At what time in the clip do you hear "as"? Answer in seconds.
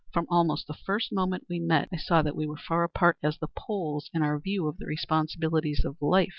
3.21-3.37